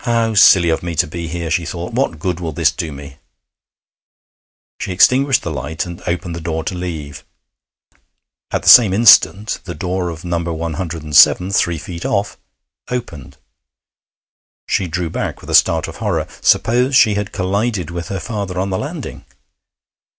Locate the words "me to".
0.82-1.06